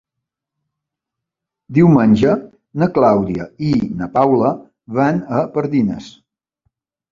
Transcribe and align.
Diumenge 1.79 2.33
na 2.85 2.89
Clàudia 2.97 3.47
i 3.69 3.75
na 4.01 4.09
Paula 4.17 4.57
van 4.99 5.23
a 5.37 5.45
Pardines. 5.55 6.11